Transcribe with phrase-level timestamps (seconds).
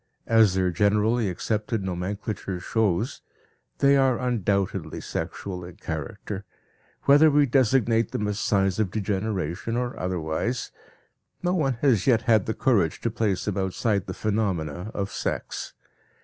[0.25, 3.21] As their generally accepted nomenclature shows,
[3.77, 6.43] they are undoubtedly sexual in character;
[7.03, 10.71] whether we designate them as signs of degeneration, or otherwise,
[11.43, 15.73] no one has yet had the courage to place them outside the phenomena of sex.